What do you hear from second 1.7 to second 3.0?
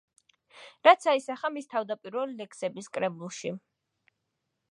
თავდაპირველ ლექსების